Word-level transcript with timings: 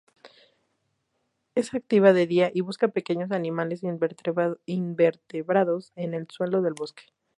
Es 1.53 1.75
activa 1.75 2.11
de 2.11 2.25
día 2.25 2.49
y 2.51 2.61
busca 2.61 2.87
pequeños 2.87 3.29
animales 3.31 3.83
invertebrados, 4.65 5.91
en 5.95 6.15
el 6.15 6.27
suelo 6.31 6.63
del 6.63 6.73
bosque. 6.73 7.03